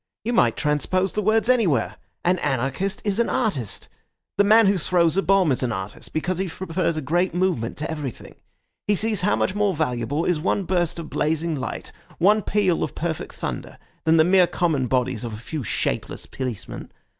[0.25, 1.97] "You might transpose the words anywhere.
[2.25, 3.87] An anarchist is an artist.
[4.39, 7.77] The man who throws a bomb is an artist, because he prefers a great moment
[7.77, 8.33] to everything.
[8.87, 12.95] He sees how much more valuable is one burst of blazing light, one peal of
[12.95, 16.91] perfect thunder, than the mere common bodies of a few shapeless policemen.